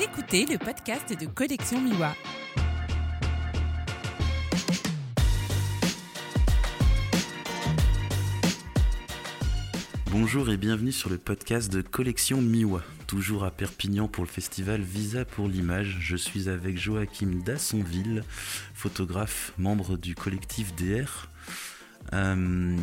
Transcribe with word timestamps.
Écoutez 0.00 0.46
le 0.46 0.58
podcast 0.58 1.12
de 1.18 1.26
Collection 1.26 1.80
Miwa. 1.80 2.14
Bonjour 10.10 10.50
et 10.50 10.56
bienvenue 10.56 10.92
sur 10.92 11.10
le 11.10 11.18
podcast 11.18 11.70
de 11.70 11.82
Collection 11.82 12.40
Miwa. 12.40 12.82
Toujours 13.06 13.44
à 13.44 13.50
Perpignan 13.50 14.08
pour 14.08 14.24
le 14.24 14.30
festival 14.30 14.80
Visa 14.80 15.24
pour 15.24 15.46
l'image. 15.48 15.98
Je 16.00 16.16
suis 16.16 16.48
avec 16.48 16.78
Joachim 16.78 17.42
Dassonville, 17.44 18.24
photographe, 18.74 19.52
membre 19.58 19.96
du 19.96 20.14
collectif 20.14 20.74
DR. 20.74 21.28
Euh, 22.12 22.76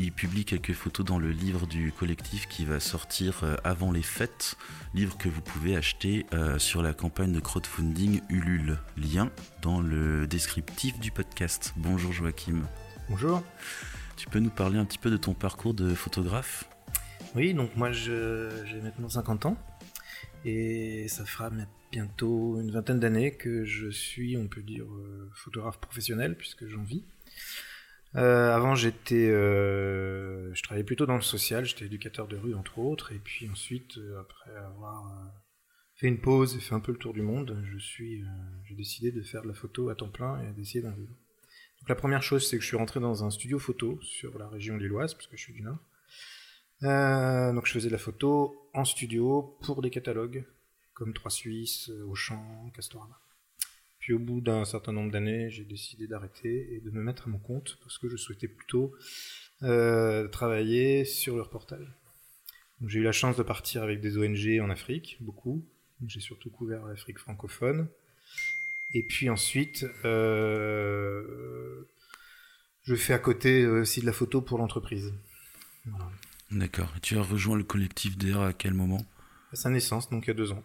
il 0.00 0.12
publie 0.12 0.44
quelques 0.44 0.74
photos 0.74 1.04
dans 1.04 1.18
le 1.18 1.30
livre 1.30 1.66
du 1.66 1.90
collectif 1.90 2.46
qui 2.46 2.64
va 2.64 2.78
sortir 2.78 3.40
euh, 3.42 3.56
avant 3.64 3.90
les 3.90 4.02
fêtes, 4.02 4.56
livre 4.94 5.18
que 5.18 5.28
vous 5.28 5.40
pouvez 5.40 5.76
acheter 5.76 6.24
euh, 6.32 6.56
sur 6.60 6.82
la 6.82 6.94
campagne 6.94 7.32
de 7.32 7.40
crowdfunding 7.40 8.20
Ulule. 8.28 8.78
Lien 8.96 9.32
dans 9.60 9.80
le 9.80 10.28
descriptif 10.28 11.00
du 11.00 11.10
podcast. 11.10 11.74
Bonjour 11.76 12.12
Joachim. 12.12 12.62
Bonjour. 13.08 13.42
Tu 14.16 14.28
peux 14.28 14.38
nous 14.38 14.50
parler 14.50 14.78
un 14.78 14.84
petit 14.84 14.98
peu 14.98 15.10
de 15.10 15.16
ton 15.16 15.34
parcours 15.34 15.74
de 15.74 15.92
photographe? 15.94 16.68
Oui, 17.34 17.52
donc 17.52 17.74
moi 17.74 17.90
j'ai 17.90 18.80
maintenant 18.80 19.08
50 19.08 19.46
ans 19.46 19.56
et 20.44 21.08
ça 21.08 21.24
fera 21.24 21.50
bientôt 21.90 22.60
une 22.60 22.70
vingtaine 22.70 23.00
d'années 23.00 23.32
que 23.32 23.64
je 23.64 23.90
suis, 23.90 24.36
on 24.36 24.46
peut 24.46 24.62
dire, 24.62 24.86
photographe 25.34 25.78
professionnel 25.80 26.36
puisque 26.36 26.68
j'en 26.68 26.84
vis. 26.84 27.02
Euh, 28.16 28.54
avant, 28.54 28.74
j'étais, 28.74 29.28
euh, 29.28 30.52
je 30.54 30.62
travaillais 30.62 30.84
plutôt 30.84 31.06
dans 31.06 31.16
le 31.16 31.22
social, 31.22 31.64
j'étais 31.64 31.84
éducateur 31.84 32.26
de 32.26 32.36
rue 32.36 32.54
entre 32.54 32.78
autres, 32.78 33.12
et 33.12 33.18
puis 33.18 33.48
ensuite, 33.50 33.98
euh, 33.98 34.20
après 34.20 34.54
avoir 34.56 35.12
fait 35.96 36.08
une 36.08 36.20
pause 36.20 36.56
et 36.56 36.60
fait 36.60 36.74
un 36.74 36.80
peu 36.80 36.92
le 36.92 36.98
tour 36.98 37.12
du 37.12 37.22
monde, 37.22 37.62
je 37.70 37.78
suis, 37.78 38.22
j'ai 38.64 38.74
décidé 38.74 39.12
de 39.12 39.22
faire 39.22 39.42
de 39.42 39.48
la 39.48 39.54
photo 39.54 39.88
à 39.90 39.94
temps 39.94 40.08
plein 40.08 40.40
et 40.42 40.52
d'essayer 40.52 40.80
d'en 40.80 40.92
vivre. 40.92 41.12
Donc 41.80 41.88
la 41.88 41.96
première 41.96 42.22
chose, 42.22 42.48
c'est 42.48 42.56
que 42.56 42.62
je 42.62 42.68
suis 42.68 42.76
rentré 42.76 43.00
dans 43.00 43.24
un 43.24 43.30
studio 43.30 43.58
photo 43.58 43.98
sur 44.00 44.38
la 44.38 44.48
région 44.48 44.76
lilloise, 44.76 45.14
parce 45.14 45.26
que 45.26 45.36
je 45.36 45.42
suis 45.42 45.52
du 45.52 45.62
Nord. 45.62 45.78
donc 47.52 47.66
je 47.66 47.72
faisais 47.72 47.88
de 47.88 47.92
la 47.92 47.98
photo 47.98 48.70
en 48.74 48.84
studio 48.84 49.58
pour 49.62 49.82
des 49.82 49.90
catalogues 49.90 50.44
comme 50.94 51.12
Trois 51.12 51.30
Suisses, 51.30 51.90
Auchan, 52.06 52.70
Castorama. 52.74 53.20
Puis 54.08 54.14
au 54.14 54.18
bout 54.18 54.40
d'un 54.40 54.64
certain 54.64 54.92
nombre 54.92 55.12
d'années, 55.12 55.50
j'ai 55.50 55.64
décidé 55.64 56.06
d'arrêter 56.06 56.74
et 56.74 56.80
de 56.80 56.90
me 56.90 57.02
mettre 57.02 57.26
à 57.26 57.30
mon 57.30 57.38
compte 57.38 57.76
parce 57.82 57.98
que 57.98 58.08
je 58.08 58.16
souhaitais 58.16 58.48
plutôt 58.48 58.94
euh, 59.62 60.28
travailler 60.28 61.04
sur 61.04 61.36
le 61.36 61.42
reportage. 61.42 61.92
J'ai 62.86 63.00
eu 63.00 63.02
la 63.02 63.12
chance 63.12 63.36
de 63.36 63.42
partir 63.42 63.82
avec 63.82 64.00
des 64.00 64.16
ONG 64.16 64.62
en 64.62 64.70
Afrique, 64.70 65.18
beaucoup. 65.20 65.62
J'ai 66.06 66.20
surtout 66.20 66.48
couvert 66.48 66.86
l'Afrique 66.86 67.18
francophone. 67.18 67.86
Et 68.94 69.02
puis 69.02 69.28
ensuite, 69.28 69.84
euh, 70.06 71.84
je 72.84 72.94
fais 72.94 73.12
à 73.12 73.18
côté 73.18 73.66
aussi 73.66 74.00
de 74.00 74.06
la 74.06 74.14
photo 74.14 74.40
pour 74.40 74.56
l'entreprise. 74.56 75.12
D'accord. 76.50 76.94
Et 76.96 77.00
tu 77.00 77.18
as 77.18 77.22
rejoint 77.22 77.58
le 77.58 77.64
collectif 77.64 78.16
DR 78.16 78.40
à 78.40 78.52
quel 78.54 78.72
moment? 78.72 79.04
À 79.52 79.56
sa 79.56 79.68
naissance, 79.68 80.08
donc 80.08 80.24
il 80.24 80.28
y 80.28 80.30
a 80.30 80.34
deux 80.34 80.52
ans. 80.52 80.62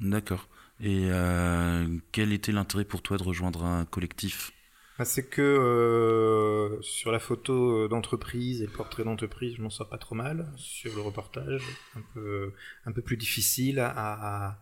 D'accord. 0.00 0.48
Et 0.80 1.08
euh, 1.10 1.86
quel 2.12 2.32
était 2.32 2.52
l'intérêt 2.52 2.84
pour 2.84 3.02
toi 3.02 3.16
de 3.16 3.22
rejoindre 3.22 3.64
un 3.64 3.84
collectif? 3.84 4.52
Bah, 4.98 5.04
C'est 5.04 5.28
que 5.28 5.42
euh, 5.42 6.80
sur 6.82 7.12
la 7.12 7.18
photo 7.18 7.88
d'entreprise 7.88 8.62
et 8.62 8.66
le 8.66 8.72
portrait 8.72 9.04
d'entreprise, 9.04 9.54
je 9.56 9.62
m'en 9.62 9.70
sors 9.70 9.88
pas 9.88 9.98
trop 9.98 10.14
mal. 10.14 10.52
Sur 10.56 10.94
le 10.94 11.00
reportage, 11.00 11.62
un 11.96 12.02
peu, 12.14 12.52
un 12.84 12.92
peu 12.92 13.02
plus 13.02 13.16
difficile 13.16 13.78
à, 13.78 14.58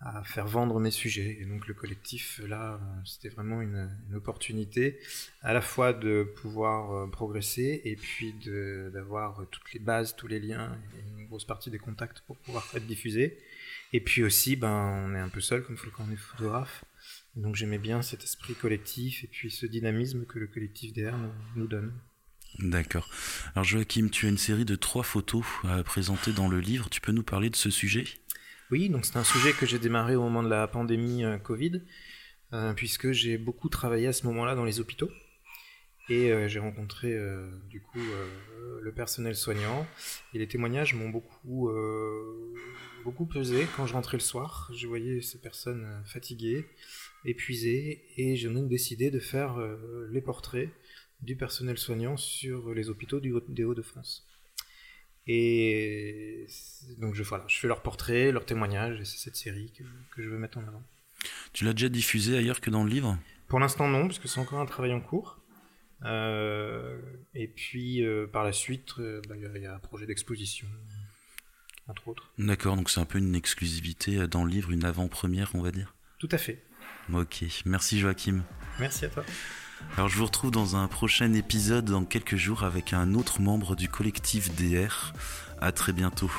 à, 0.00 0.22
faire 0.24 0.46
vendre 0.46 0.80
mes 0.80 0.90
sujets. 0.90 1.38
Et 1.40 1.46
donc 1.46 1.66
le 1.66 1.72
collectif, 1.72 2.42
là, 2.46 2.78
c'était 3.06 3.30
vraiment 3.30 3.62
une, 3.62 3.90
opportunité 4.14 4.98
à 5.40 5.54
la 5.54 5.62
fois 5.62 5.94
de 5.94 6.30
pouvoir 6.36 6.92
euh, 6.92 7.06
progresser 7.10 7.80
et 7.84 7.96
puis 7.96 8.34
d'avoir 8.92 9.46
toutes 9.50 9.72
les 9.72 9.80
bases, 9.80 10.14
tous 10.14 10.26
les 10.26 10.40
liens 10.40 10.76
une 11.24 11.28
grosse 11.28 11.44
partie 11.44 11.70
des 11.70 11.78
contacts 11.78 12.20
pour 12.26 12.36
pouvoir 12.36 12.66
être 12.74 12.86
diffusés. 12.86 13.38
Et 13.92 14.00
puis 14.00 14.22
aussi, 14.22 14.56
ben, 14.56 15.06
on 15.06 15.14
est 15.14 15.18
un 15.18 15.28
peu 15.28 15.40
seul 15.40 15.62
comme 15.62 15.76
quand 15.76 16.04
on 16.08 16.12
est 16.12 16.16
photographe. 16.16 16.84
Donc 17.36 17.56
j'aimais 17.56 17.78
bien 17.78 18.02
cet 18.02 18.22
esprit 18.22 18.54
collectif 18.54 19.24
et 19.24 19.26
puis 19.26 19.50
ce 19.50 19.66
dynamisme 19.66 20.24
que 20.26 20.38
le 20.38 20.46
collectif 20.46 20.92
DR 20.92 21.14
nous, 21.56 21.66
donne. 21.66 21.92
D'accord. 22.60 23.10
Alors 23.54 23.64
Joachim, 23.64 24.08
tu 24.10 24.26
as 24.26 24.28
une 24.28 24.38
série 24.38 24.64
de 24.64 24.76
trois 24.76 25.02
photos 25.02 25.44
à 25.64 25.82
présenter 25.82 26.32
dans 26.32 26.48
le 26.48 26.60
livre. 26.60 26.88
Tu 26.90 27.00
peux 27.00 27.12
nous 27.12 27.24
parler 27.24 27.50
de 27.50 27.56
ce 27.56 27.70
sujet? 27.70 28.04
Oui, 28.70 28.88
donc 28.88 29.04
c'est 29.04 29.16
un 29.16 29.24
sujet 29.24 29.52
que 29.52 29.66
j'ai 29.66 29.78
démarré 29.78 30.14
au 30.14 30.22
moment 30.22 30.42
de 30.42 30.48
la 30.48 30.66
pandémie 30.68 31.24
euh, 31.24 31.38
Covid, 31.38 31.82
euh, 32.52 32.72
puisque 32.72 33.12
j'ai 33.12 33.36
beaucoup 33.38 33.68
travaillé 33.68 34.06
à 34.06 34.12
ce 34.12 34.26
moment-là 34.26 34.54
dans 34.54 34.64
les 34.64 34.80
hôpitaux. 34.80 35.10
Et 36.08 36.30
euh, 36.30 36.48
j'ai 36.48 36.58
rencontré 36.58 37.18
du 37.70 37.80
coup 37.80 38.00
le 38.80 38.92
personnel 38.92 39.34
soignant 39.34 39.86
et 40.34 40.38
les 40.38 40.46
témoignages 40.46 40.94
m'ont 40.94 41.08
beaucoup 41.08 41.70
beaucoup 43.04 43.26
pesé 43.26 43.66
quand 43.76 43.86
je 43.86 43.92
rentrais 43.92 44.16
le 44.16 44.22
soir. 44.22 44.70
Je 44.74 44.86
voyais 44.86 45.20
ces 45.20 45.38
personnes 45.38 45.84
euh, 45.84 46.04
fatiguées, 46.04 46.66
épuisées, 47.24 48.02
et 48.16 48.34
j'ai 48.34 48.48
donc 48.48 48.68
décidé 48.68 49.10
de 49.10 49.20
faire 49.20 49.58
euh, 49.58 50.08
les 50.10 50.22
portraits 50.22 50.70
du 51.20 51.36
personnel 51.36 51.78
soignant 51.78 52.16
sur 52.16 52.74
les 52.74 52.88
hôpitaux 52.88 53.20
du 53.20 53.32
des 53.48 53.64
Hauts-de-France. 53.64 54.26
Et 55.26 56.46
donc 56.98 57.14
je, 57.14 57.22
voilà, 57.22 57.44
je 57.48 57.58
fais 57.58 57.68
leurs 57.68 57.82
portraits, 57.82 58.32
leurs 58.32 58.44
témoignages, 58.44 59.00
et 59.00 59.04
c'est 59.04 59.18
cette 59.18 59.36
série 59.36 59.72
que, 59.72 60.22
je 60.22 60.28
veux 60.28 60.38
mettre 60.38 60.58
en 60.58 60.62
avant. 60.62 60.82
Tu 61.52 61.64
l'as 61.64 61.72
déjà 61.72 61.88
diffusé 61.88 62.36
ailleurs 62.36 62.60
que 62.60 62.68
dans 62.68 62.84
le 62.84 62.90
livre? 62.90 63.18
Pour 63.48 63.58
l'instant 63.58 63.88
non, 63.88 64.06
parce 64.06 64.18
que 64.18 64.28
c'est 64.28 64.40
encore 64.40 64.60
un 64.60 64.66
travail 64.66 64.92
en 64.92 65.00
cours. 65.00 65.38
Euh, 66.04 66.98
et 67.34 67.48
puis 67.48 68.04
par 68.32 68.44
la 68.44 68.52
suite, 68.52 68.94
bah, 69.28 69.34
il 69.36 69.62
y, 69.62 69.66
a 69.66 69.74
un 69.74 69.78
projet 69.78 70.06
d'exposition 70.06 70.66
entre 71.86 72.08
autres. 72.08 72.30
D'accord, 72.38 72.76
donc 72.76 72.88
c'est 72.88 73.00
un 73.00 73.04
peu 73.04 73.18
une 73.18 73.34
exclusivité 73.34 74.26
dans 74.26 74.44
le 74.44 74.50
livre, 74.50 74.70
une 74.70 74.84
avant-première, 74.84 75.50
on 75.54 75.60
va 75.60 75.70
dire? 75.70 75.94
Tout 76.18 76.28
à 76.30 76.38
fait. 76.38 76.62
Ok, 77.12 77.44
merci 77.66 77.98
Joachim. 77.98 78.42
Merci 78.80 79.04
à 79.04 79.08
toi. 79.08 79.24
Alors 79.96 80.08
je 80.08 80.16
vous 80.16 80.24
retrouve 80.24 80.50
dans 80.50 80.76
un 80.76 80.88
prochain 80.88 81.32
épisode 81.34 81.84
dans 81.84 82.04
quelques 82.04 82.36
jours 82.36 82.64
avec 82.64 82.92
un 82.92 83.14
autre 83.14 83.40
membre 83.40 83.76
du 83.76 83.88
collectif 83.88 84.54
DR. 84.54 85.12
À 85.60 85.72
très 85.72 85.92
bientôt. 85.92 86.30